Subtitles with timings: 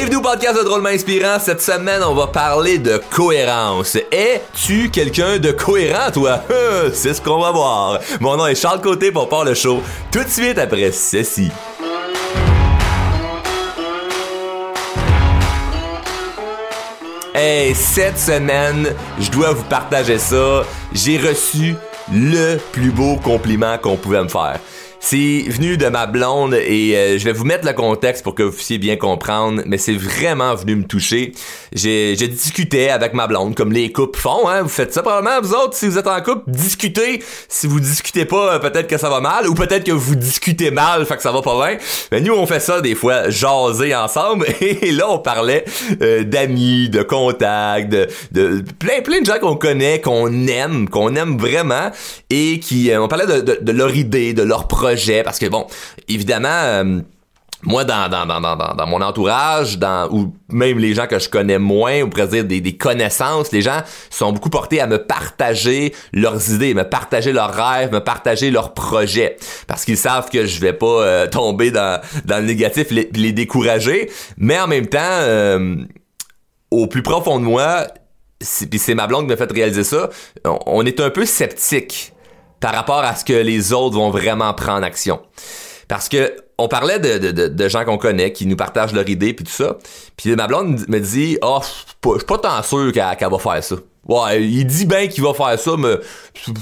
[0.00, 1.38] Bienvenue au podcast de Drôlement Inspirant.
[1.38, 3.96] Cette semaine, on va parler de cohérence.
[4.10, 6.42] Es-tu quelqu'un de cohérent, toi?
[6.94, 8.00] C'est ce qu'on va voir.
[8.18, 11.52] Mon nom est Charles Côté pour part le show tout de suite après ceci.
[17.34, 20.62] Hey, cette semaine, je dois vous partager ça.
[20.94, 21.74] J'ai reçu
[22.10, 24.60] le plus beau compliment qu'on pouvait me faire.
[25.02, 28.42] C'est venu de ma blonde et euh, je vais vous mettre le contexte pour que
[28.42, 31.32] vous puissiez bien comprendre, mais c'est vraiment venu me toucher.
[31.72, 34.60] J'ai, discuté avec ma blonde, comme les couples font, hein.
[34.60, 37.22] Vous faites ça probablement, vous autres, si vous êtes en couple, discutez.
[37.48, 40.70] Si vous discutez pas, euh, peut-être que ça va mal, ou peut-être que vous discutez
[40.70, 41.78] mal, fait que ça va pas bien.
[42.12, 45.64] Mais nous, on fait ça des fois, jaser ensemble, et là, on parlait
[46.02, 51.14] euh, d'amis, de contacts, de, de plein, plein de gens qu'on connaît, qu'on aime, qu'on
[51.14, 51.90] aime vraiment,
[52.28, 54.89] et qui, on parlait de, de, de leur idée, de leur projet
[55.24, 55.66] parce que bon,
[56.08, 57.00] évidemment, euh,
[57.62, 61.58] moi, dans, dans, dans, dans, mon entourage, dans, ou même les gens que je connais
[61.58, 65.94] moins, ou pourrait dire des, des, connaissances, les gens sont beaucoup portés à me partager
[66.12, 69.36] leurs idées, me partager leurs rêves, me partager leurs projets.
[69.66, 73.32] Parce qu'ils savent que je vais pas euh, tomber dans, dans le négatif, les, les
[73.32, 74.10] décourager.
[74.38, 75.76] Mais en même temps, euh,
[76.70, 77.86] au plus profond de moi,
[78.40, 80.08] c'est ma blonde qui m'a fait réaliser ça,
[80.64, 82.14] on est un peu sceptique
[82.60, 85.20] par rapport à ce que les autres vont vraiment prendre action.
[85.88, 89.32] Parce que on parlait de, de, de, gens qu'on connaît, qui nous partagent leur idée
[89.32, 89.78] puis tout ça.
[90.16, 93.76] Puis ma blonde me dit «Oh, je suis pas tant sûr qu'elle va faire ça.»
[94.08, 95.96] Ouais, il dit bien qu'il va faire ça, mais
[96.34, 96.52] je suis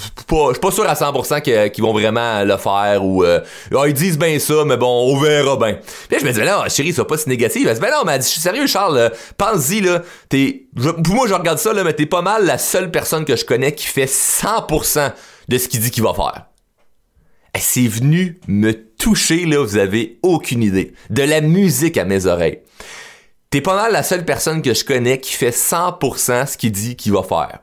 [0.60, 3.40] pas, sûr à 100% qu'ils vont vraiment le faire ou euh,
[3.74, 5.78] ah, ils disent bien ça, mais bon, on verra bien.
[6.08, 7.66] Puis je me dis là, chérie, c'est pas si négatif.
[7.66, 10.02] Elle dit ben non, mais je suis sérieux, Charles, pense-y là.
[10.28, 10.64] T'es,
[11.08, 13.72] moi, je regarde ça là, mais t'es pas mal la seule personne que je connais
[13.72, 15.12] qui fait 100%
[15.48, 16.46] de ce qu'il dit qu'il va faire.
[17.58, 20.92] C'est venu me toucher, là, vous avez aucune idée.
[21.10, 22.60] De la musique à mes oreilles.
[23.50, 26.96] T'es pas mal la seule personne que je connais qui fait 100% ce qu'il dit
[26.96, 27.60] qu'il va faire.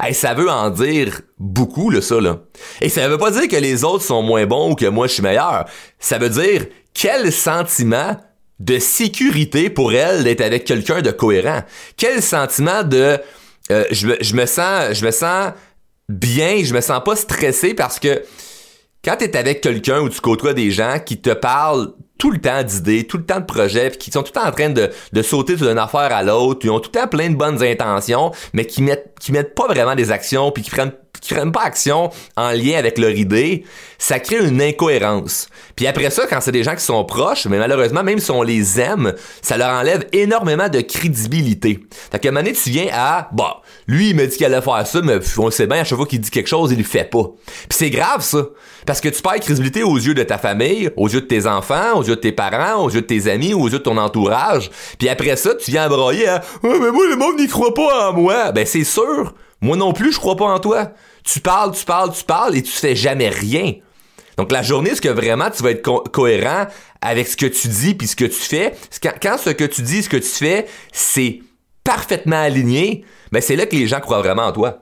[0.00, 2.40] Hey, ça veut en dire beaucoup, là, ça, là.
[2.80, 5.14] Et ça veut pas dire que les autres sont moins bons ou que moi je
[5.14, 5.64] suis meilleur.
[5.98, 8.16] Ça veut dire quel sentiment
[8.58, 11.62] de sécurité pour elle d'être avec quelqu'un de cohérent.
[11.96, 13.18] Quel sentiment de
[13.70, 15.52] euh, je, je me sens je me sens
[16.08, 18.22] bien, je me sens pas stressé parce que
[19.04, 22.40] quand tu es avec quelqu'un ou tu côtoies des gens qui te parlent tout le
[22.40, 24.70] temps d'idées, tout le temps de projets, puis qui sont tout le temps en train
[24.70, 28.30] de, sauter d'une affaire à l'autre, ils ont tout le temps plein de bonnes intentions,
[28.52, 30.96] mais qui mettent qui mettent pas vraiment des actions, puis qui prennent qui
[31.34, 33.64] prennent pas action en lien avec leur idée,
[33.98, 35.48] ça crée une incohérence.
[35.76, 38.42] Puis après ça, quand c'est des gens qui sont proches, mais malheureusement, même si on
[38.42, 41.80] les aime, ça leur enlève énormément de crédibilité.
[42.10, 44.60] Fait qu'à un moment donné, tu viens à, bah, lui, il me dit qu'il allait
[44.60, 46.84] faire ça, mais on sait bien, à chaque fois qu'il dit quelque chose, il le
[46.84, 47.24] fait pas.
[47.44, 48.46] Puis c'est grave, ça.
[48.86, 51.96] Parce que tu perds crédibilité aux yeux de ta famille, aux yeux de tes enfants,
[51.96, 54.70] aux yeux de tes parents, aux yeux de tes amis, aux yeux de ton entourage.
[54.98, 58.10] Puis après ça, tu viens broyer à, ouais, mais moi, le monde n'y croit pas
[58.10, 58.50] en moi.
[58.52, 59.34] Ben, c'est sûr.
[59.62, 60.90] Moi non plus, je crois pas en toi.
[61.24, 63.74] Tu parles, tu parles, tu parles et tu fais jamais rien.
[64.36, 66.66] Donc la journée, est-ce que vraiment tu vas être cohérent
[67.00, 68.74] avec ce que tu dis puis ce que tu fais?
[69.22, 71.40] Quand, ce que tu dis, ce que tu fais, c'est
[71.84, 74.78] parfaitement aligné, ben c'est là que les gens croient vraiment en toi.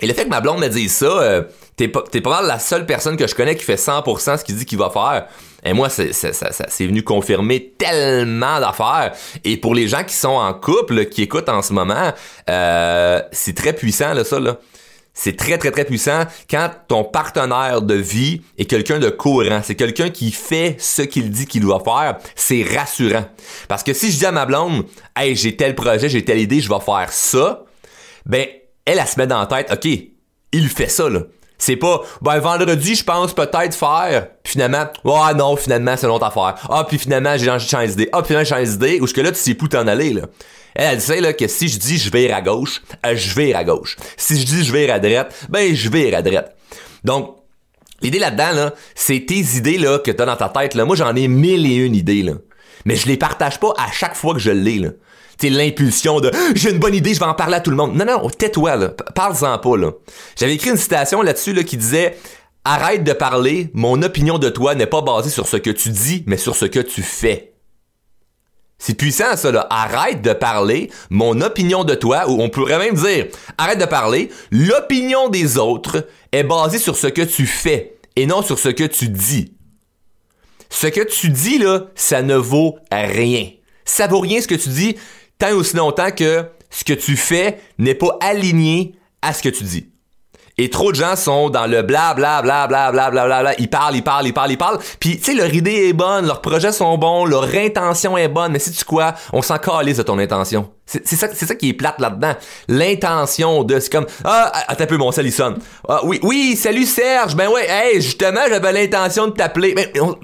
[0.00, 1.42] Et le fait que ma blonde me dise ça, euh,
[1.76, 4.44] t'es pas, t'es pas mal la seule personne que je connais qui fait 100% ce
[4.44, 5.28] qu'il dit qu'il va faire.
[5.64, 9.12] Et moi, c'est, ça, ça, c'est venu confirmer tellement d'affaires.
[9.44, 12.12] Et pour les gens qui sont en couple, qui écoutent en ce moment,
[12.50, 14.58] euh, c'est très puissant, là, ça, là.
[15.14, 19.60] C'est très, très, très puissant quand ton partenaire de vie est quelqu'un de cohérent.
[19.62, 22.16] C'est quelqu'un qui fait ce qu'il dit qu'il doit faire.
[22.34, 23.26] C'est rassurant.
[23.68, 26.60] Parce que si je dis à ma blonde, hey, j'ai tel projet, j'ai telle idée,
[26.60, 27.64] je vais faire ça,
[28.24, 28.46] ben,
[28.86, 29.86] elle, elle se met dans la tête, OK,
[30.52, 31.20] il fait ça, là.
[31.64, 34.26] C'est pas, ben, vendredi, je pense peut-être faire.
[34.42, 36.56] Puis finalement, oh non, finalement, c'est une autre affaire.
[36.68, 38.08] Ah, puis finalement, j'ai changé d'idée.
[38.10, 39.00] Ah, puis finalement, j'ai changé d'idée.
[39.00, 40.22] Ou que là, tu sais plus t'en aller, là.
[40.74, 43.54] Elle, elle sait, là, que si je dis je vais à gauche, euh, je vais
[43.54, 43.96] à gauche.
[44.16, 46.56] Si je dis je vais à droite, ben, je vais à droite.
[47.04, 47.36] Donc,
[48.00, 50.84] l'idée là-dedans, là, c'est tes idées, là, que t'as dans ta tête, là.
[50.84, 52.32] Moi, j'en ai mille et une idées, là.
[52.84, 54.90] Mais je les partage pas à chaque fois que je l'ai, là
[55.42, 57.96] c'est l'impulsion de j'ai une bonne idée, je vais en parler à tout le monde.
[57.96, 58.90] Non, non, tais-toi, là.
[59.14, 59.90] Parle-en pas, là.
[60.38, 62.16] J'avais écrit une citation là-dessus, là, qui disait
[62.64, 66.22] Arrête de parler, mon opinion de toi n'est pas basée sur ce que tu dis,
[66.28, 67.54] mais sur ce que tu fais.
[68.78, 69.66] C'est puissant, ça, là.
[69.68, 73.26] Arrête de parler, mon opinion de toi, ou on pourrait même dire,
[73.58, 78.42] arrête de parler, l'opinion des autres est basée sur ce que tu fais, et non
[78.42, 79.54] sur ce que tu dis.
[80.72, 83.50] Ce que tu dis, là, ça ne vaut rien.
[83.84, 84.96] Ça vaut rien ce que tu dis,
[85.38, 89.64] tant aussi longtemps que ce que tu fais n'est pas aligné à ce que tu
[89.64, 89.91] dis.
[90.58, 93.54] Et trop de gens sont dans le bla bla bla bla bla bla bla, bla.
[93.58, 94.78] Ils parlent, ils parlent, ils parlent, ils parlent.
[95.00, 98.52] Puis tu sais, leur idée est bonne, leurs projets sont bons, leur intention est bonne.
[98.52, 100.70] Mais si tu quoi, on s'en calisse de ton intention.
[100.84, 102.34] C'est ça, c'est ça qui est plate là-dedans.
[102.68, 105.34] L'intention de, c'est comme, ah, attends un peu, mon sel, il.
[105.88, 107.34] Ah, oui, oui, salut Serge.
[107.34, 109.72] Ben ouais, hey, justement, j'avais l'intention de t'appeler.
[109.74, 110.14] Mais ben,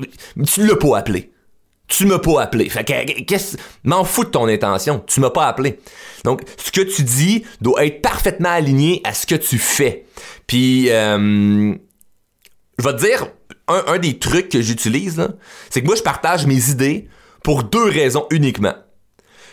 [0.44, 1.32] tu l'as pas appelé.
[1.88, 2.68] Tu m'as pas appelé.
[2.68, 5.02] Fait que, qu'est-ce, m'en fous de ton intention.
[5.06, 5.80] Tu m'as pas appelé.
[6.24, 10.04] Donc, ce que tu dis doit être parfaitement aligné à ce que tu fais.
[10.46, 11.74] Puis, euh,
[12.78, 13.28] je vais te dire,
[13.68, 15.28] un, des trucs que j'utilise,
[15.70, 17.08] c'est que moi, je partage mes idées
[17.42, 18.74] pour deux raisons uniquement.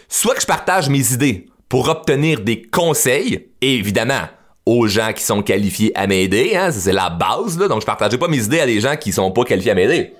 [0.07, 4.27] Soit que je partage mes idées pour obtenir des conseils, évidemment,
[4.65, 8.27] aux gens qui sont qualifiés à m'aider, hein, c'est la base, donc je partageais pas
[8.27, 10.13] mes idées à des gens qui sont pas qualifiés à m'aider.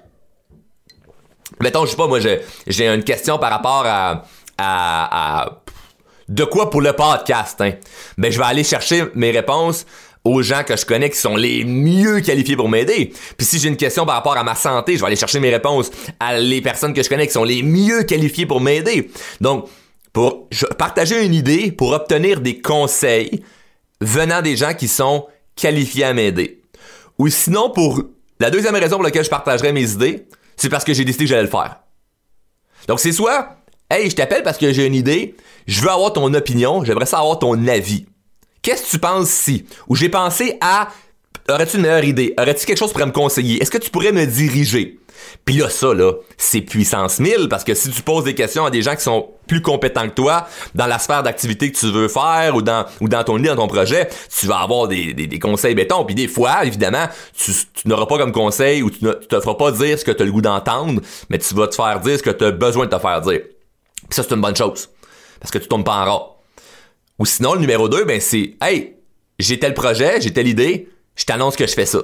[1.62, 4.24] Mettons, je sais pas, moi, j'ai une question par rapport à,
[4.58, 5.62] à,
[6.28, 7.74] de quoi pour le podcast, hein.
[8.18, 9.86] Ben, je vais aller chercher mes réponses
[10.24, 13.14] aux gens que je connais qui sont les mieux qualifiés pour m'aider.
[13.38, 15.52] Puis si j'ai une question par rapport à ma santé, je vais aller chercher mes
[15.52, 19.12] réponses à les personnes que je connais qui sont les mieux qualifiés pour m'aider.
[19.40, 19.70] Donc,
[20.12, 20.48] pour
[20.80, 23.44] partager une idée, pour obtenir des conseils
[24.02, 26.62] venant des gens qui sont qualifiés à m'aider.
[27.20, 28.02] Ou sinon, pour
[28.40, 30.26] la deuxième raison pour laquelle je partagerai mes idées,
[30.58, 31.80] c'est parce que j'ai décidé que j'allais le faire.
[32.88, 33.58] Donc c'est soit,
[33.90, 35.36] hey, je t'appelle parce que j'ai une idée,
[35.68, 38.06] je veux avoir ton opinion, j'aimerais savoir ton avis.
[38.62, 39.66] Qu'est-ce que tu penses si?
[39.88, 40.90] Ou j'ai pensé à,
[41.50, 42.34] aurais-tu une meilleure idée?
[42.40, 43.62] Aurais-tu quelque chose pour me conseiller?
[43.62, 45.00] Est-ce que tu pourrais me diriger?
[45.46, 48.72] Puis là, ça, là, c'est puissance 1000 parce que si tu poses des questions à
[48.72, 52.08] des gens qui sont plus compétents que toi dans la sphère d'activité que tu veux
[52.08, 52.86] faire ou dans,
[53.24, 56.04] ton idée, dans ton projet, tu vas avoir des, des, conseils béton.
[56.06, 57.52] Puis des fois, évidemment, tu,
[57.86, 60.26] n'auras pas comme conseil ou tu ne te feras pas dire ce que tu as
[60.26, 62.96] le goût d'entendre, mais tu vas te faire dire ce que tu as besoin de
[62.96, 63.42] te faire dire.
[63.42, 64.90] Puis ça, c'est une bonne chose.
[65.40, 66.36] Parce que tu tombes pas en rare.
[67.20, 68.96] Ou sinon, le numéro 2, ben c'est Hey,
[69.40, 72.00] j'ai tel projet, j'ai telle idée, je t'annonce que je fais ça.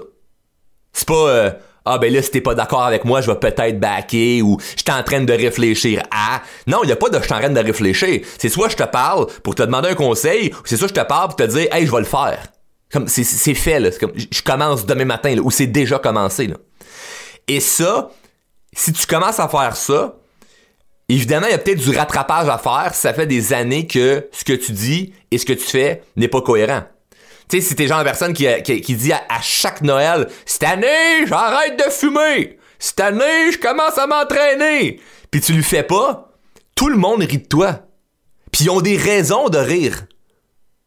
[0.93, 1.51] C'est pas euh,
[1.85, 4.83] ah ben là si t'es pas d'accord avec moi, je vais peut-être backer ou je
[4.83, 6.41] suis en train de réfléchir à.
[6.67, 8.21] Non, il y a pas de je suis en de réfléchir.
[8.37, 11.03] C'est soit je te parle pour te demander un conseil, ou c'est soit je te
[11.03, 12.47] parle pour te dire hey, je vais le faire.
[12.91, 16.53] Comme c'est fait là, je commence demain matin ou c'est déjà commencé.
[17.47, 18.11] Et ça,
[18.73, 20.17] si tu commences à faire ça,
[21.07, 24.27] évidemment, il y a peut-être du rattrapage à faire si ça fait des années que
[24.31, 26.83] ce que tu dis et ce que tu fais n'est pas cohérent.
[27.51, 31.27] Tu sais, si t'es genre la personne qui, qui, dit à, chaque Noël, cette année,
[31.27, 32.57] j'arrête de fumer.
[32.79, 35.01] Cette année, je commence à m'entraîner.
[35.29, 36.31] Puis tu le fais pas,
[36.75, 37.81] tout le monde rit de toi.
[38.53, 40.05] Puis ils ont des raisons de rire.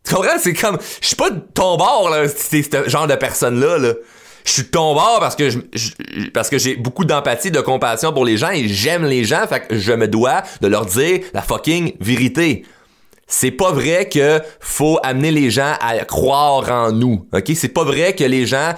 [0.06, 0.38] Tu comprends?
[0.40, 3.92] C'est comme, je suis pas de ton bord, là, ce genre de personne-là, là.
[4.46, 5.48] Je suis de ton bord parce que
[6.32, 9.66] parce que j'ai beaucoup d'empathie, de compassion pour les gens et j'aime les gens, fait
[9.66, 12.64] que je me dois de leur dire la fucking vérité
[13.26, 17.26] c'est pas vrai que faut amener les gens à croire en nous.
[17.32, 18.74] OK, c'est pas vrai que les gens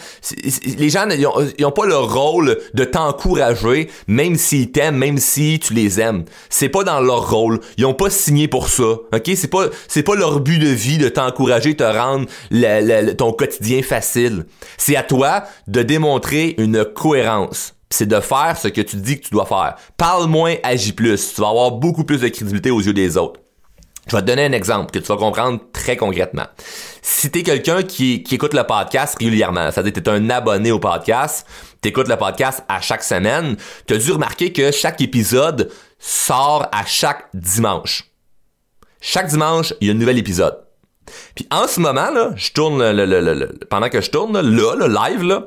[0.78, 5.74] les gens ils ont, pas le rôle de t'encourager même s'ils t'aiment, même si tu
[5.74, 6.24] les aimes.
[6.48, 7.60] C'est pas dans leur rôle.
[7.76, 8.84] Ils ont pas signé pour ça.
[8.84, 12.26] OK, c'est pas c'est pas leur but de vie de t'encourager, te rendre
[13.14, 14.46] ton quotidien facile.
[14.76, 19.26] C'est à toi de démontrer une cohérence c'est de faire ce que tu dis que
[19.26, 19.76] tu dois faire.
[19.96, 21.34] Parle moins, agis plus.
[21.34, 23.40] Tu vas avoir beaucoup plus de crédibilité aux yeux des autres.
[24.06, 26.46] Je vais te donner un exemple que tu vas comprendre très concrètement.
[27.02, 31.46] Si t'es quelqu'un qui, écoute le podcast régulièrement, c'est-à-dire que t'es un abonné au podcast,
[31.80, 37.26] t'écoutes le podcast à chaque semaine, t'as dû remarquer que chaque épisode sort à chaque
[37.34, 38.04] dimanche.
[39.00, 40.65] Chaque dimanche, il y a un nouvel épisode.
[41.34, 45.22] Puis en ce moment là, je tourne le, pendant que je tourne là, le live
[45.22, 45.44] là,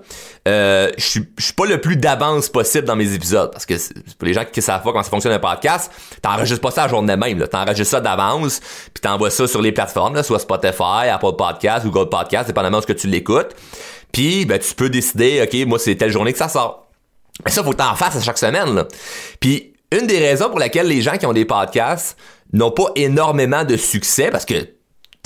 [0.48, 3.74] euh, je suis je suis pas le plus d'avance possible dans mes épisodes parce que
[4.18, 6.88] pour les gens qui savent pas comment ça fonctionne un podcast, t'enregistres pas ça la
[6.88, 8.60] journée même là, t'enregistres ça d'avance,
[8.94, 12.84] puis t'envoies ça sur les plateformes là, soit Spotify, Apple Podcast, Google Podcast, dépendamment de
[12.84, 13.56] ce que tu l'écoutes.
[14.12, 16.88] Puis ben tu peux décider OK, moi c'est telle journée que ça sort.
[17.46, 18.88] Mais ça faut t'en fasses à chaque semaine là.
[19.40, 22.18] Puis une des raisons pour laquelle les gens qui ont des podcasts
[22.54, 24.56] n'ont pas énormément de succès parce que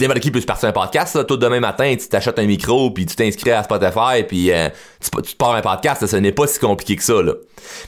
[0.04, 2.92] n'importe qui peut se partir un podcast, là, tout demain matin, tu t'achètes un micro,
[2.92, 4.70] puis tu t'inscris à Spotify, puis euh,
[5.00, 7.22] tu, te pars un podcast, ce n'est pas si compliqué que ça.
[7.22, 7.34] Là.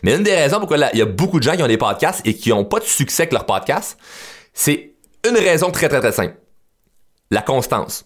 [0.04, 2.22] Mais une des raisons pourquoi il y a beaucoup de gens qui ont des podcasts
[2.26, 3.98] et qui n'ont pas de succès avec leur podcast,
[4.54, 4.94] c'est
[5.28, 6.36] une raison très très très simple.
[7.32, 8.06] La constance.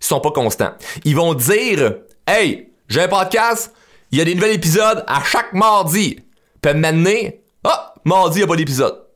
[0.00, 0.72] Ils sont pas constants.
[1.04, 3.74] Ils vont dire Hey, j'ai un podcast,
[4.10, 6.20] il y a des nouveaux épisodes à chaque mardi.
[6.62, 7.30] Puis maintenant,
[7.64, 9.09] ah, mardi, il n'y a pas d'épisode.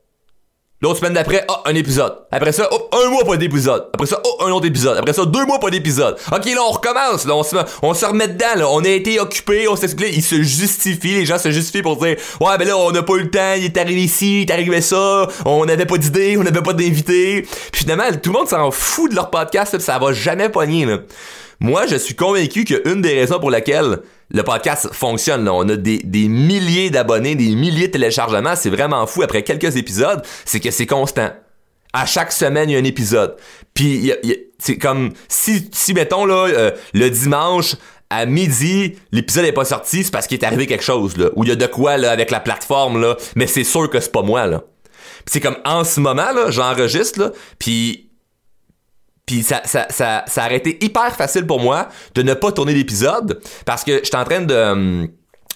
[0.81, 2.13] L'autre semaine d'après, oh, un épisode.
[2.31, 3.87] Après ça, oh, un mois pas d'épisode.
[3.93, 4.97] Après ça, oh, un autre épisode.
[4.97, 6.17] Après ça, deux mois pas d'épisode.
[6.33, 7.25] Ok, là, on recommence.
[7.25, 8.55] Là, on se, on se remet dedans.
[8.57, 8.69] Là.
[8.69, 10.13] On a été occupé, on s'explique.
[10.13, 11.13] Il se justifie.
[11.13, 13.53] Les gens se justifient pour dire, ouais, ben là, on n'a pas eu le temps.
[13.55, 15.29] Il est arrivé ici, il est arrivé ça.
[15.45, 17.47] On n'avait pas d'idée, on n'avait pas d'invité.
[17.73, 19.79] Finalement, tout le monde s'en fout de leur podcast.
[19.79, 20.85] ça va jamais pogner.
[20.85, 20.97] Là.
[21.61, 23.99] moi, je suis convaincu qu'une des raisons pour laquelle
[24.31, 28.69] le podcast fonctionne, là, on a des, des milliers d'abonnés, des milliers de téléchargements, c'est
[28.69, 31.29] vraiment fou après quelques épisodes, c'est que c'est constant.
[31.93, 33.37] À chaque semaine, il y a un épisode.
[33.73, 34.11] Puis
[34.57, 37.75] c'est comme si, si mettons là, euh, le dimanche
[38.09, 41.43] à midi, l'épisode est pas sorti, c'est parce qu'il est arrivé quelque chose là, ou
[41.43, 44.11] il y a de quoi là avec la plateforme là, mais c'est sûr que c'est
[44.11, 44.63] pas moi là.
[45.25, 48.04] c'est comme en ce moment là, j'enregistre là, puis
[49.25, 52.73] puis ça, ça, ça, ça aurait été hyper facile pour moi de ne pas tourner
[52.73, 54.55] l'épisode parce que j'étais en train de...
[54.55, 55.07] Hum,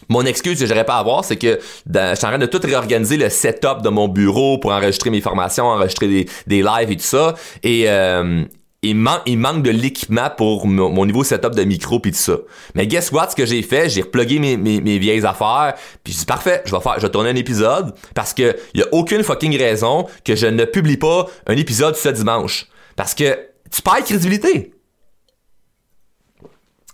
[0.08, 2.60] mon excuse que j'aurais pas à avoir, c'est que je suis en train de tout
[2.64, 6.96] réorganiser le setup de mon bureau pour enregistrer mes formations, enregistrer des, des lives et
[6.96, 7.36] tout ça.
[7.62, 8.44] Et, euh,
[8.82, 12.38] il, il manque de l'équipement pour mon, niveau setup de micro puis tout ça.
[12.76, 15.74] Mais guess what, ce que j'ai fait, j'ai replugué mes, mes, mes, vieilles affaires,
[16.04, 18.82] puis j'ai dit parfait, je vais faire, je vais tourner un épisode parce que y
[18.82, 22.68] a aucune fucking raison que je ne publie pas un épisode ce dimanche.
[22.96, 23.38] Parce que
[23.72, 24.74] tu perds crédibilité.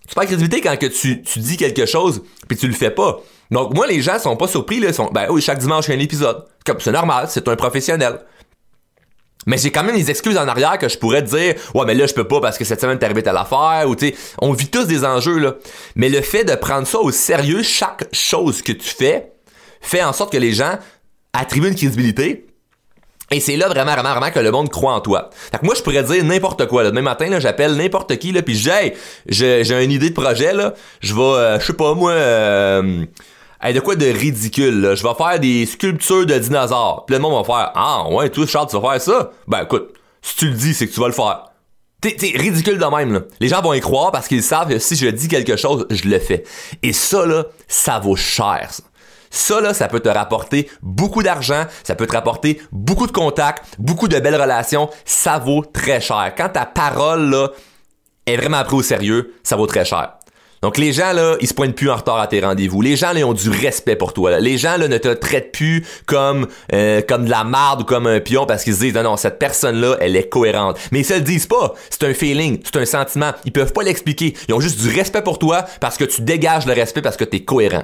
[0.08, 3.22] Tu perds crédibilité quand que tu, tu dis quelque chose puis tu le fais pas.
[3.52, 5.94] Donc moi les gens sont pas surpris là, sont ben oui, chaque dimanche il y
[5.94, 6.46] a un épisode.
[6.66, 8.20] Comme c'est normal, c'est un professionnel.
[9.48, 11.94] Mais j'ai quand même des excuses en arrière que je pourrais te dire ouais mais
[11.94, 14.54] là je peux pas parce que cette semaine t'es arrivé à l'affaire ou tu on
[14.54, 15.56] vit tous des enjeux là.
[15.96, 19.32] Mais le fait de prendre ça au sérieux chaque chose que tu fais
[19.82, 20.80] fait en sorte que les gens
[21.34, 22.48] attribuent une crédibilité
[23.32, 25.30] et c'est là vraiment, vraiment, vraiment que le monde croit en toi.
[25.52, 26.84] Fait que moi, je pourrais dire n'importe quoi.
[26.84, 26.92] Là.
[26.92, 28.94] Demain matin, là, j'appelle n'importe qui, là, puis je hey,
[29.28, 30.74] j'ai, j'ai une idée de projet, là.
[31.02, 33.06] Je vais, euh, je sais pas, moi, euh,
[33.64, 34.96] de quoi de ridicule, là.
[34.96, 37.06] Je vais faire des sculptures de dinosaures.
[37.08, 39.32] Puis le monde va faire, ah, ouais, toi, Charles, tu vas faire ça?
[39.48, 41.46] Ben, écoute, si tu le dis, c'est que tu vas le faire.
[42.02, 43.22] T'es, ridicule de même, là.
[43.40, 46.08] Les gens vont y croire parce qu'ils savent que si je dis quelque chose, je
[46.08, 46.44] le fais.
[46.84, 48.84] Et ça, là, ça vaut cher, ça.
[49.36, 53.66] Ça, là, ça peut te rapporter beaucoup d'argent, ça peut te rapporter beaucoup de contacts,
[53.78, 54.90] beaucoup de belles relations.
[55.04, 56.32] Ça vaut très cher.
[56.38, 57.50] Quand ta parole, là,
[58.26, 60.14] est vraiment prise au sérieux, ça vaut très cher.
[60.62, 62.82] Donc les gens là, ils se pointent plus en retard à tes rendez-vous.
[62.82, 64.40] Les gens là, ils ont du respect pour toi.
[64.40, 68.08] Les gens là ne te traitent plus comme euh, comme de la marde ou comme
[68.08, 70.80] un pion parce qu'ils se disent non non cette personne là, elle est cohérente.
[70.92, 71.76] Mais ils se le disent pas.
[71.90, 73.32] C'est un feeling, c'est un sentiment.
[73.44, 74.34] Ils peuvent pas l'expliquer.
[74.48, 77.26] Ils ont juste du respect pour toi parce que tu dégages le respect parce que
[77.26, 77.84] tu es cohérent.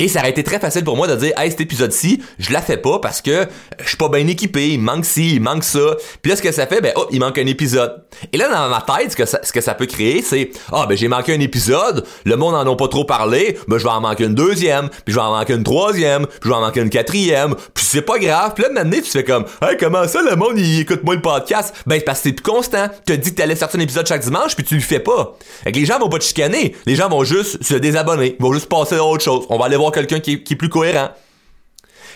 [0.00, 2.62] Et ça aurait été très facile pour moi de dire, hey, cet épisode-ci, je la
[2.62, 3.46] fais pas parce que
[3.78, 5.94] je suis pas bien équipé, il manque ci, il manque ça.
[6.22, 8.02] Puis là, ce que ça fait, ben, oh, il manque un épisode.
[8.32, 10.86] Et là, dans ma tête, ce que ça, ce que ça peut créer, c'est, ah,
[10.88, 13.90] ben, j'ai manqué un épisode, le monde en a pas trop parlé, ben, je vais
[13.90, 16.62] en manquer une deuxième, puis je vais en manquer une troisième, puis je vais en
[16.62, 18.52] manquer une quatrième, puis c'est pas grave.
[18.54, 21.20] Puis là, maintenant, tu fais comme, hey, comment ça, le monde, il écoute moins le
[21.20, 21.74] podcast?
[21.86, 22.88] Ben, parce que c'est plus constant.
[23.04, 25.36] Tu as dit que t'allais sortir un épisode chaque dimanche, puis tu le fais pas.
[25.62, 26.74] Fait que les gens vont pas te chicaner.
[26.86, 28.36] Les gens vont juste se désabonner.
[28.40, 29.44] Ils vont juste passer à autre chose.
[29.50, 31.10] On va aller voir quelqu'un qui, est plus cohérent.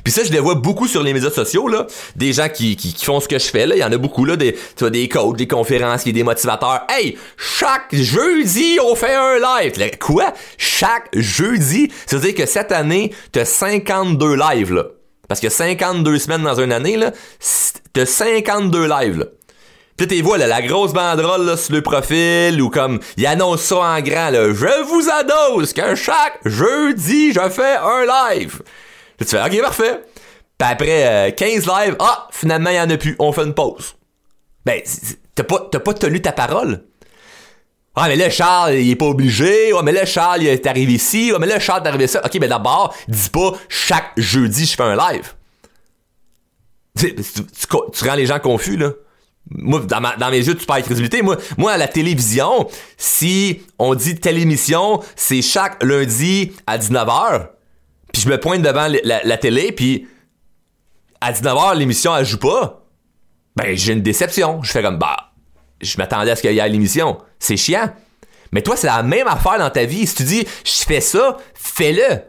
[0.03, 1.87] Puis ça, je les vois beaucoup sur les médias sociaux, là.
[2.17, 3.77] Des gens qui, qui, font ce que je fais, là.
[3.77, 4.37] Il y en a beaucoup, là.
[4.37, 6.83] Des, tu vois, des coachs, des conférenciers, des motivateurs.
[6.89, 7.17] Hey!
[7.37, 9.73] Chaque jeudi, on fait un live!
[10.01, 10.33] Quoi?
[10.59, 11.91] Chaque jeudi?
[12.07, 14.87] Ça veut dire que cette année, t'as 52 lives, là.
[15.29, 17.13] Parce que 52 semaines dans une année, là,
[17.93, 19.27] t'as 52 lives, là.
[19.97, 23.63] Pis t'es vois, là, la grosse banderole là, sur le profil, ou comme, il annonce
[23.63, 28.61] ça en grand, là, je vous annonce que chaque jeudi, je fais un live.
[29.17, 30.03] Puis tu fais, ok, parfait.
[30.59, 33.55] Pis après 15 euh, lives, ah, finalement, il y en a plus, on fait une
[33.55, 33.95] pause.
[34.67, 34.83] Ben,
[35.37, 36.83] t'as pas, t'as pas tenu ta parole?
[37.95, 39.73] Ah, mais là, Charles, il est pas obligé.
[39.73, 41.31] Ouais, mais là, Charles, il est arrivé ici.
[41.31, 42.21] Ouais, mais là, Charles est arrivé ça.
[42.25, 45.35] Ok, ben d'abord, dis pas, chaque jeudi, je fais un live.
[46.99, 48.91] Tu, tu rends les gens confus, là
[49.51, 51.23] moi, dans, mes yeux, tu perds crédibilité.
[51.23, 57.49] Moi, moi, à la télévision, si on dit telle émission, c'est chaque lundi à 19h,
[58.13, 60.09] puis je me pointe devant la, télé, puis
[61.21, 62.87] à 19h, l'émission, elle joue pas,
[63.57, 64.63] ben, j'ai une déception.
[64.63, 65.33] Je fais comme, bah,
[65.81, 67.19] je m'attendais à ce qu'il y ait l'émission.
[67.39, 67.93] C'est chiant.
[68.53, 70.07] Mais toi, c'est la même affaire dans ta vie.
[70.07, 72.23] Si tu dis, je fais ça, fais-le.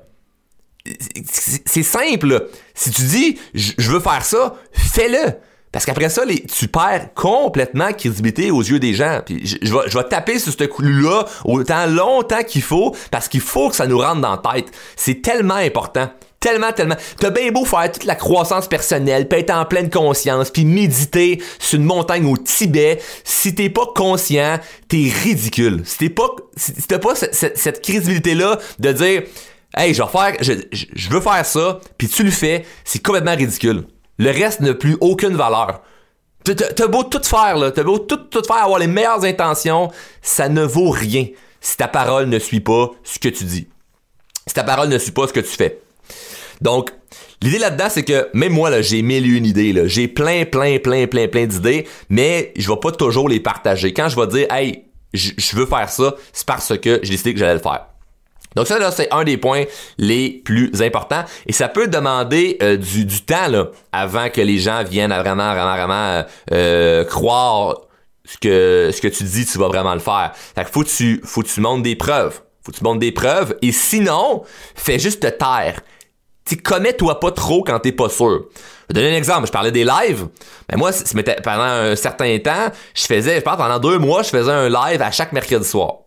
[1.65, 2.50] C'est simple.
[2.74, 5.34] Si tu dis, je veux faire ça, fais-le.
[5.75, 6.24] Parce qu'après ça,
[6.58, 9.20] tu perds complètement crédibilité aux yeux des gens.
[9.25, 13.75] Puis je, vais, taper sur ce coup-là autant longtemps qu'il faut, parce qu'il faut que
[13.75, 14.72] ça nous rentre dans la tête.
[14.96, 16.96] C'est tellement important tellement, tellement.
[17.20, 21.41] T'as bien beau faire toute la croissance personnelle, puis être en pleine conscience, puis méditer
[21.60, 25.82] sur une montagne au Tibet, si t'es pas conscient, t'es ridicule.
[25.84, 29.24] Si t'es pas, si t'as pas cette, cette, crédibilité-là de dire,
[29.75, 33.36] hey, je vais faire, je, je veux faire ça, puis tu le fais, c'est complètement
[33.36, 33.86] ridicule.
[34.17, 35.81] Le reste n'a plus aucune valeur.
[36.43, 39.91] T'as beau tout faire, là, t'as beau tout, tout faire, avoir les meilleures intentions,
[40.22, 41.25] ça ne vaut rien
[41.60, 43.67] si ta parole ne suit pas ce que tu dis.
[44.45, 45.81] Si ta parole ne suit pas ce que tu fais.
[46.62, 46.91] Donc,
[47.41, 49.88] l'idée là-dedans, c'est que même moi, j'ai mille une idées.
[49.88, 53.91] J'ai plein, plein, plein, plein, plein d'idées, mais je vais pas toujours les partager.
[53.91, 57.39] Quand je vais dire, hey, je veux faire ça, c'est parce que j'ai décidé que
[57.39, 57.88] j'allais le faire.
[58.55, 59.65] Donc ça, là, c'est un des points
[59.97, 61.24] les plus importants.
[61.45, 65.21] Et ça peut demander euh, du, du, temps là, avant que les gens viennent à
[65.21, 67.81] vraiment, vraiment, vraiment euh, euh, croire
[68.24, 70.31] ce que, ce que tu dis, tu vas vraiment le faire.
[70.33, 72.41] Fait que faut que tu, faut tu montres des preuves.
[72.63, 73.55] Faut que tu montres des preuves.
[73.62, 74.43] Et sinon,
[74.75, 75.81] fais juste te taire.
[76.45, 78.45] Tu commets-toi pas trop quand t'es pas sûr.
[78.89, 79.47] Je vais donner un exemple.
[79.47, 80.27] Je parlais des lives.
[80.69, 80.91] Mais ben moi,
[81.43, 85.01] pendant un certain temps, je faisais, je pense pendant deux mois, je faisais un live
[85.01, 86.04] à chaque mercredi soir.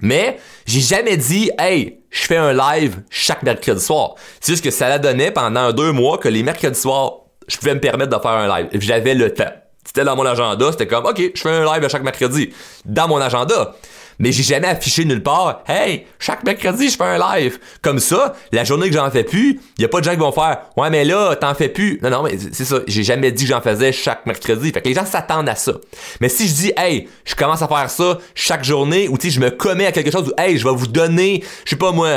[0.00, 4.14] Mais j'ai jamais dit Hey, je fais un live chaque mercredi soir.
[4.40, 7.74] C'est juste que ça la donnait pendant deux mois que les mercredis soirs, je pouvais
[7.74, 8.68] me permettre de faire un live.
[8.74, 9.52] J'avais le temps.
[9.84, 12.52] C'était dans mon agenda, c'était comme OK, je fais un live chaque mercredi.
[12.84, 13.74] Dans mon agenda
[14.18, 17.58] mais j'ai jamais affiché nulle part Hey, chaque mercredi, je fais un live.
[17.82, 20.18] Comme ça, la journée que j'en fais plus, il y a pas de gens qui
[20.18, 21.98] vont faire Ouais, mais là, t'en fais plus.
[22.02, 22.80] Non, non, mais c'est ça.
[22.86, 24.72] J'ai jamais dit que j'en faisais chaque mercredi.
[24.72, 25.72] Fait que les gens s'attendent à ça.
[26.20, 29.40] Mais si je dis Hey, je commence à faire ça chaque journée, ou tu je
[29.40, 32.08] me commets à quelque chose, ou Hey, je vais vous donner, je sais pas moi,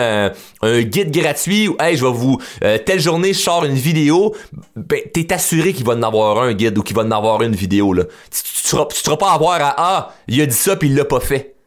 [0.62, 4.36] un, guide gratuit, ou Hey, je vais vous, euh, telle journée, je sors une vidéo,
[4.76, 7.56] ben, t'es assuré qu'il va en avoir un guide ou qu'il va en avoir une
[7.56, 8.04] vidéo, là.
[8.32, 11.06] Tu, tu, tu, tu, pas avoir à Ah, il a dit ça puis il l'a
[11.06, 11.59] pas fait.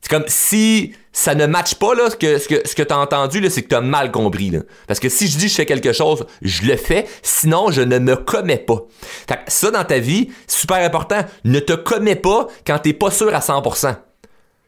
[0.00, 2.98] C'est comme si ça ne matche pas là, ce que ce que ce que t'as
[2.98, 4.60] entendu là, c'est que t'as mal compris là.
[4.86, 7.98] Parce que si je dis je fais quelque chose, je le fais, sinon je ne
[7.98, 8.84] me commets pas.
[9.28, 13.34] Fait ça dans ta vie, super important, ne te commets pas quand t'es pas sûr
[13.34, 13.96] à 100%.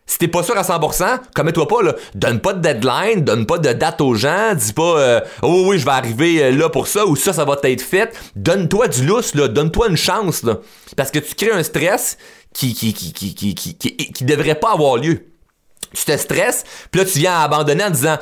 [0.06, 1.94] Si t'es pas sûr à 100%, commets-toi pas là.
[2.14, 5.78] Donne pas de deadline, donne pas de date aux gens, dis pas euh, oh oui
[5.78, 8.18] je vais arriver euh, là pour ça ou ça ça va être fait.
[8.34, 10.60] Donne-toi du lousse là, donne-toi une chance là,
[10.96, 12.16] parce que tu crées un stress
[12.52, 15.28] qui qui devrait pas avoir lieu
[15.94, 18.16] tu te stresses, puis là tu viens à abandonner en disant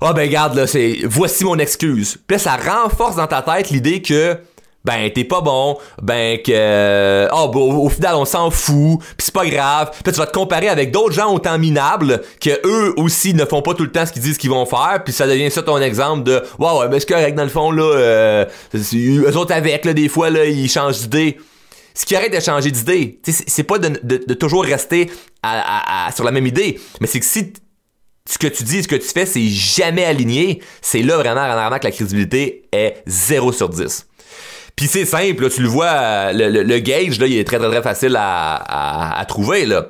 [0.00, 0.64] "Ah oh, ben regarde là,
[1.04, 4.38] voici mon excuse." Puis là ça renforce dans ta tête l'idée que
[4.84, 9.46] ben t'es pas bon, ben que oh au, final on s'en fout, puis c'est pas
[9.46, 9.90] grave.
[10.02, 13.62] Puis tu vas te comparer avec d'autres gens autant minables que eux aussi ne font
[13.62, 15.78] pas tout le temps ce qu'ils disent qu'ils vont faire, puis ça devient ça ton
[15.78, 18.44] exemple de "Ouais ouais, mais c'est correct dans le fond là euh,
[18.74, 21.38] eux autres avec là des fois là ils changent d'idée."
[21.94, 23.20] Ce qui arrête de changer d'idée.
[23.26, 25.10] C'est pas de, toujours rester
[26.14, 27.52] sur la même idée, mais c'est que si
[28.28, 31.78] ce que tu dis ce que tu fais, c'est jamais aligné, c'est là vraiment, vraiment
[31.78, 34.06] que la crédibilité est 0 sur 10.
[34.76, 38.16] Puis c'est simple, tu le vois, le, gauge, là, il est très très très facile
[38.18, 39.66] à, trouver.
[39.66, 39.88] là.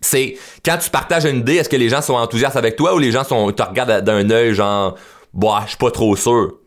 [0.00, 2.98] C'est quand tu partages une idée, est-ce que les gens sont enthousiastes avec toi ou
[2.98, 4.96] les gens sont te regardent d'un œil genre
[5.34, 6.59] bah je suis pas trop sûr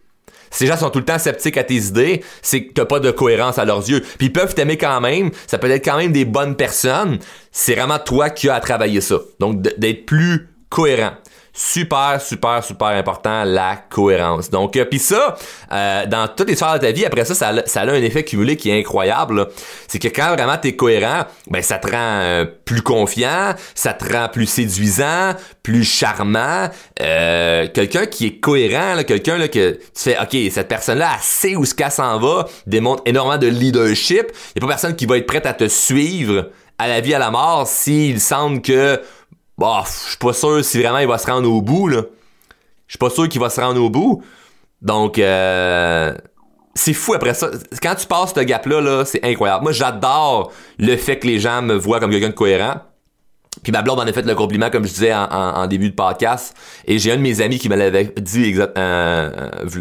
[0.53, 3.11] ces gens sont tout le temps sceptiques à tes idées, c'est que t'as pas de
[3.11, 4.01] cohérence à leurs yeux.
[4.01, 7.19] Puis ils peuvent t'aimer quand même, ça peut être quand même des bonnes personnes.
[7.51, 9.17] C'est vraiment toi qui as à travailler ça.
[9.39, 11.11] Donc d'être plus cohérent
[11.53, 14.49] super, super, super important, la cohérence.
[14.49, 15.37] Donc, euh, puis ça,
[15.71, 18.57] euh, dans toutes les sphères de ta vie, après ça, ça, a, un effet cumulé
[18.57, 19.47] qui est incroyable.
[19.87, 24.11] C'est que quand vraiment t'es cohérent, ben ça te rend euh, plus confiant, ça te
[24.11, 26.69] rend plus séduisant, plus charmant.
[26.97, 31.65] quelqu'un qui est cohérent, quelqu'un là, que tu fais, ok, cette personne-là, elle sait où
[31.65, 34.31] ce qu'elle s'en va, démontre énormément de leadership.
[34.55, 37.13] Il y a pas personne qui va être prête à te suivre à la vie
[37.13, 38.99] à la mort s'il semble que
[39.57, 42.03] bah, je suis pas sûr si vraiment il va se rendre au bout, là.
[42.87, 44.23] Je suis pas sûr qu'il va se rendre au bout.
[44.81, 46.13] Donc, euh,
[46.75, 47.49] c'est fou après ça.
[47.81, 49.63] Quand tu passes ce gap-là, -là, c'est incroyable.
[49.63, 52.81] Moi, j'adore le fait que les gens me voient comme quelqu'un de cohérent.
[53.61, 56.55] Puis ma blonde en a fait le compliment, comme je disais en, début de podcast.
[56.85, 59.29] Et j'ai un de mes amis qui me l'avait dit exact, euh,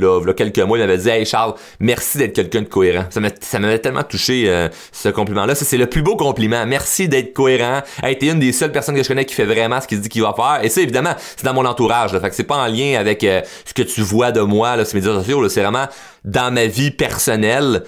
[0.02, 3.06] euh quelques mois, il m'avait dit Hey Charles, merci d'être quelqu'un de cohérent.
[3.11, 5.54] Ça m'avait tellement touché euh, ce compliment-là.
[5.54, 6.64] Ça, c'est le plus beau compliment.
[6.66, 7.82] Merci d'être cohérent.
[8.02, 10.08] Hey, t'es une des seules personnes que je connais qui fait vraiment ce qu'il dit
[10.08, 10.61] qu'il va faire.
[10.62, 12.12] Et ça, évidemment, c'est dans mon entourage.
[12.12, 12.20] Là.
[12.20, 14.85] Fait que c'est pas en lien avec euh, ce que tu vois de moi, là,
[14.85, 15.48] sur médias sociaux.
[15.48, 15.87] C'est vraiment
[16.24, 17.85] dans ma vie personnelle,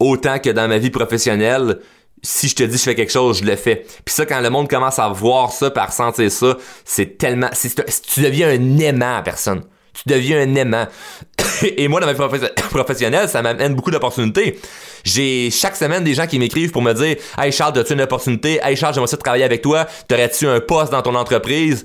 [0.00, 1.78] autant que dans ma vie professionnelle
[2.22, 3.84] si je te dis je fais quelque chose, je le fais.
[4.04, 7.50] Puis ça, quand le monde commence à voir ça, à ressentir ça, c'est tellement...
[7.52, 9.62] tu deviens un aimant personne.
[9.94, 10.86] Tu deviens un aimant.
[11.76, 14.58] Et moi, dans ma vie professionnelle, ça m'amène beaucoup d'opportunités.
[15.04, 18.60] J'ai chaque semaine des gens qui m'écrivent pour me dire «Hey Charles, as-tu une opportunité?
[18.62, 19.86] Hey Charles, j'aimerais ça travailler avec toi.
[20.06, 21.84] T'aurais-tu un poste dans ton entreprise?»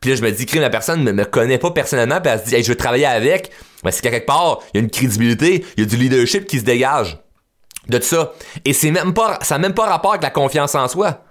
[0.00, 2.40] Puis là, je me dis, que la personne ne me connaît pas personnellement, puis elle
[2.40, 3.52] se dit, hey, je veux travailler avec.
[3.84, 6.44] Mais c'est qu'à quelque part, il y a une crédibilité, il y a du leadership
[6.46, 7.21] qui se dégage
[7.88, 8.32] de ça.
[8.64, 11.24] Et c'est même pas, ça n'a même pas rapport avec la confiance en soi.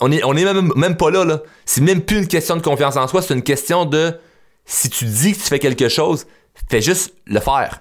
[0.00, 1.40] On est, même, même pas là, là.
[1.64, 4.18] C'est même plus une question de confiance en soi, c'est une question de
[4.66, 6.26] si tu dis que tu fais quelque chose,
[6.70, 7.80] fais juste le faire.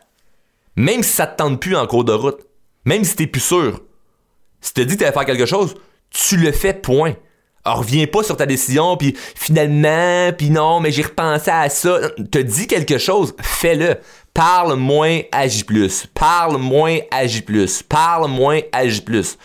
[0.77, 2.39] Même si ça te tente plus en cours de route.
[2.85, 3.81] Même si t'es plus sûr.
[4.61, 5.75] Si tu te dis que tu vas faire quelque chose,
[6.09, 7.15] tu le fais, point.
[7.65, 11.99] Alors, reviens pas sur ta décision, puis finalement, puis non, mais j'ai repensé à ça.
[12.31, 13.97] Te dis quelque chose, fais-le.
[14.37, 16.05] Parle moins, agis plus.
[16.13, 17.81] Parle moins, agis plus.
[17.81, 19.35] Parle moins, agis plus.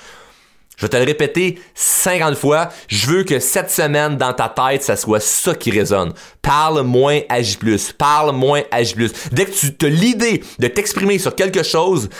[0.77, 2.69] Je vais te le répéter 50 fois.
[2.89, 6.13] Je veux que cette semaine, dans ta tête, ça soit ça qui résonne.
[6.43, 7.91] Parle moins, agis plus.
[7.91, 9.13] Parle moins, agis plus.
[9.33, 12.11] Dès que tu as l'idée de t'exprimer sur quelque chose,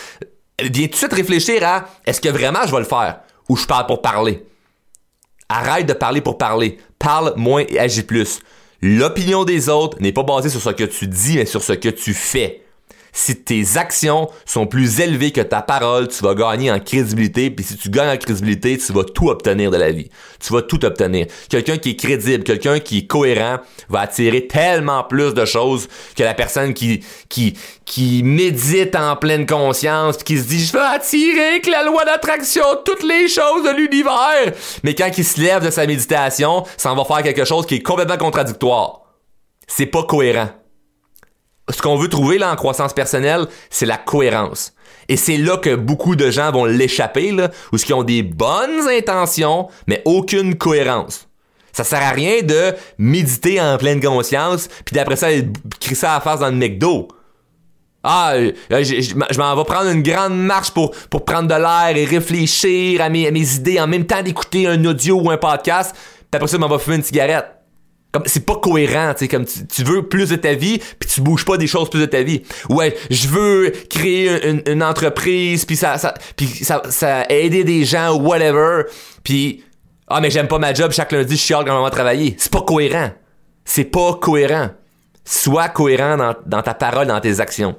[0.59, 3.67] viens tout de suite réfléchir à est-ce que vraiment je vais le faire ou je
[3.67, 4.47] parle pour parler?
[5.47, 6.79] Arrête de parler pour parler.
[6.97, 8.39] Parle moins et agis plus.
[8.81, 11.89] L'opinion des autres n'est pas basée sur ce que tu dis, mais sur ce que
[11.89, 12.62] tu fais
[13.13, 17.51] si tes actions sont plus élevées que ta parole, tu vas gagner en crédibilité.
[17.51, 20.09] Puis si tu gagnes en crédibilité, tu vas tout obtenir de la vie.
[20.39, 21.27] Tu vas tout obtenir.
[21.47, 26.23] Quelqu'un qui est crédible, quelqu'un qui est cohérent, va attirer tellement plus de choses que
[26.23, 31.49] la personne qui qui qui médite en pleine conscience, qui se dit je vais attirer
[31.49, 34.53] avec la loi d'attraction toutes les choses de l'univers.
[34.83, 37.75] Mais quand il se lève de sa méditation, ça en va faire quelque chose qui
[37.75, 39.01] est complètement contradictoire.
[39.67, 40.49] C'est pas cohérent
[41.69, 44.73] ce qu'on veut trouver là en croissance personnelle, c'est la cohérence.
[45.09, 48.23] Et c'est là que beaucoup de gens vont l'échapper, là, ou ce qui ont des
[48.23, 51.27] bonnes intentions, mais aucune cohérence.
[51.71, 55.29] Ça sert à rien de méditer en pleine conscience, puis d'après ça,
[55.79, 57.07] crisser à la face dans le McDo.
[58.03, 62.03] Ah, euh, je, m'en vais prendre une grande marche pour, pour prendre de l'air et
[62.03, 65.95] réfléchir à mes, à mes idées en même temps d'écouter un audio ou un podcast,
[65.95, 67.62] puis après ça, je m'en vais fumer une cigarette
[68.25, 71.57] c'est pas cohérent, tu comme tu, veux plus de ta vie puis tu bouges pas
[71.57, 72.43] des choses plus de ta vie.
[72.69, 78.15] Ouais, je veux créer une, entreprise puis ça ça puis ça ça aider des gens
[78.15, 78.83] whatever
[79.23, 79.63] puis
[80.07, 82.35] ah mais j'aime pas ma job chaque lundi je chiale quand va travailler.
[82.37, 83.11] C'est pas cohérent.
[83.65, 84.69] C'est pas cohérent.
[85.25, 87.75] Sois cohérent dans, dans ta parole, dans tes actions.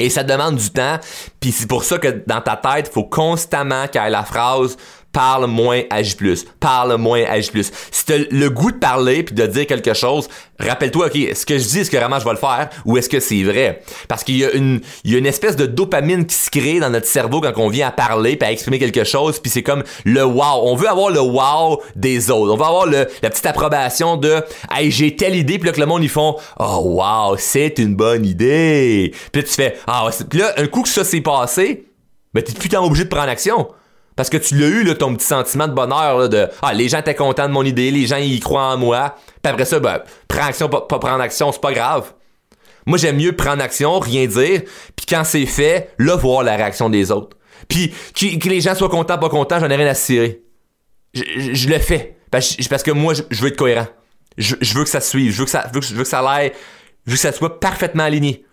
[0.00, 0.98] Et ça demande du temps,
[1.40, 4.76] puis c'est pour ça que dans ta tête, faut constamment qu'il y ait la phrase
[5.12, 6.44] parle moins, agis plus.
[6.60, 7.70] Parle moins, agis plus.
[7.90, 11.58] Si t'as le goût de parler puis de dire quelque chose, rappelle-toi, ok, est-ce que
[11.58, 13.82] je dis, est-ce que vraiment je vais le faire ou est-ce que c'est vrai?
[14.08, 16.78] Parce qu'il y a une, il y a une espèce de dopamine qui se crée
[16.80, 19.62] dans notre cerveau quand on vient à parler puis à exprimer quelque chose puis c'est
[19.62, 20.62] comme le wow.
[20.62, 22.52] On veut avoir le wow des autres.
[22.52, 25.80] On veut avoir le, la petite approbation de, hey, j'ai telle idée puis là que
[25.80, 29.12] le monde ils font, oh wow, c'est une bonne idée.
[29.32, 31.86] Puis là, tu fais, ah, puis là, un coup que ça s'est passé,
[32.34, 33.68] ben t'es plus tant obligé de prendre action.
[34.16, 36.98] Parce que tu l'as eu, là, ton petit sentiment de bonheur, de Ah, les gens
[36.98, 39.14] étaient contents de mon idée, les gens ils croient en moi.
[39.42, 42.12] Puis après ça, ben, prends action, pas, prendre action, c'est pas grave.
[42.86, 44.62] Moi, j'aime mieux prendre action, rien dire,
[44.96, 47.36] puis quand c'est fait, là, voir la réaction des autres.
[47.68, 50.42] Puis que, les gens soient contents, pas contents, j'en ai rien à cirer.
[51.14, 52.16] Je, le fais.
[52.30, 53.86] Parce, que moi, je, veux être cohérent.
[54.38, 56.52] Je, veux que ça suive, je veux que ça, je veux que ça l'aille,
[57.06, 58.44] je veux que ça soit parfaitement aligné.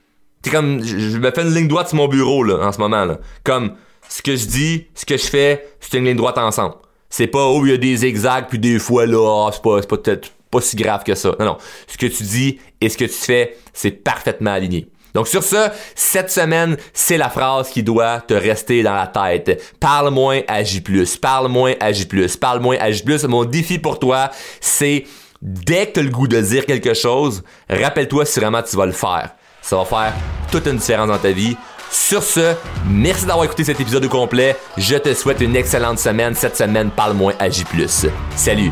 [0.43, 3.06] C'est comme, je, me fais une ligne droite sur mon bureau, là, en ce moment,
[3.06, 3.19] là.
[3.43, 3.73] Comme,
[4.08, 6.76] ce que je dis, ce que je fais, c'est une ligne droite ensemble.
[7.10, 9.82] C'est pas, oh, il y a des zigzags, puis des fois, là, ah, c'est pas,
[9.82, 10.15] pas,
[10.52, 11.36] pas si grave que ça.
[11.39, 11.58] Non, non.
[11.88, 14.89] Ce que tu dis et ce que tu fais, c'est parfaitement aligné.
[15.13, 19.76] Donc sur ça, cette semaine, c'est la phrase qui doit te rester dans la tête.
[19.80, 21.17] Parle moins, agis plus.
[21.17, 22.38] Parle moins, agis plus.
[22.38, 23.23] Parle moins, agis plus.
[23.23, 24.30] Mon défi pour toi,
[24.62, 25.06] c'est
[25.41, 28.86] dès que tu as le goût de dire quelque chose, rappelle-toi si vraiment tu vas
[28.86, 29.32] le faire.
[29.67, 30.13] Ça va faire
[30.49, 31.58] toute une différence dans ta vie.
[31.91, 32.53] Sur ce,
[32.89, 34.56] merci d'avoir écouté cet épisode au complet.
[34.77, 36.36] Je te souhaite une excellente semaine.
[36.36, 38.06] Cette semaine, parle moins, agis plus.
[38.38, 38.71] Salut!